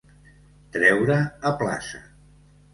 Treure 0.77 1.19
a 1.53 1.53
plaça. 1.61 2.05